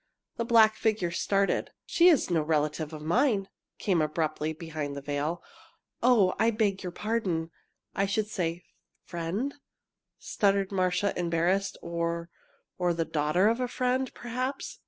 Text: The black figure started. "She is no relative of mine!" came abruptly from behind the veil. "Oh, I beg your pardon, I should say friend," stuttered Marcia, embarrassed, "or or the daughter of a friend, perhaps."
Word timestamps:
The 0.37 0.45
black 0.45 0.77
figure 0.77 1.11
started. 1.11 1.69
"She 1.85 2.07
is 2.07 2.31
no 2.31 2.41
relative 2.41 2.91
of 2.91 3.03
mine!" 3.03 3.49
came 3.77 4.01
abruptly 4.01 4.51
from 4.51 4.57
behind 4.57 4.95
the 4.95 5.01
veil. 5.01 5.43
"Oh, 6.01 6.33
I 6.39 6.49
beg 6.49 6.81
your 6.81 6.91
pardon, 6.91 7.51
I 7.93 8.07
should 8.07 8.25
say 8.25 8.63
friend," 9.03 9.53
stuttered 10.17 10.71
Marcia, 10.71 11.13
embarrassed, 11.15 11.77
"or 11.83 12.31
or 12.79 12.95
the 12.95 13.05
daughter 13.05 13.47
of 13.47 13.59
a 13.59 13.67
friend, 13.67 14.11
perhaps." 14.15 14.79